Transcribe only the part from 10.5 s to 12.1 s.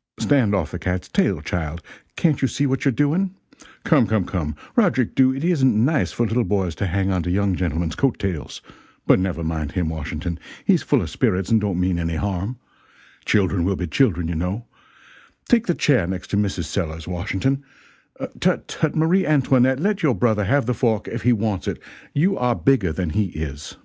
he's full of spirits and don't mean